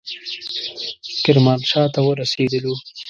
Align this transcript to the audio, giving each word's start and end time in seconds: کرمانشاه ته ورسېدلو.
کرمانشاه 1.23 1.85
ته 1.93 1.99
ورسېدلو. 2.05 2.73